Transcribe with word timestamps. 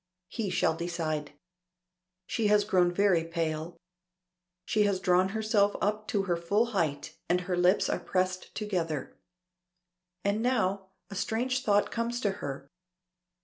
He 0.29 0.49
shall 0.49 0.73
decide. 0.75 1.33
She 2.25 2.47
has 2.47 2.63
grown 2.65 2.91
very 2.91 3.23
pale. 3.23 3.77
She 4.65 4.81
has 4.85 4.99
drawn 4.99 5.29
herself 5.29 5.75
up 5.79 6.07
to 6.07 6.23
her 6.23 6.35
full 6.37 6.71
height, 6.73 7.15
and 7.29 7.41
her 7.41 7.55
lips 7.55 7.87
are 7.87 7.99
pressed 7.99 8.55
together. 8.55 9.15
And 10.25 10.41
now 10.41 10.87
a 11.11 11.15
strange 11.15 11.63
thought 11.63 11.91
comes 11.91 12.19
to 12.21 12.31
her. 12.41 12.67